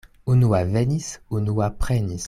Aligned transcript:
Unua 0.33 0.61
venis, 0.71 1.11
unua 1.41 1.69
prenis. 1.85 2.19